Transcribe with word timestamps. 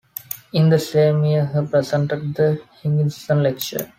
In 0.53 0.69
the 0.69 0.79
same 0.79 1.23
year 1.25 1.45
he 1.45 1.63
presented 1.69 2.33
the 2.33 2.59
Higginson 2.81 3.43
Lecture. 3.43 3.87